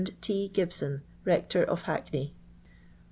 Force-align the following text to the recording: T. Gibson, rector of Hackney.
T. 0.19 0.47
Gibson, 0.47 1.03
rector 1.25 1.63
of 1.63 1.83
Hackney. 1.83 2.33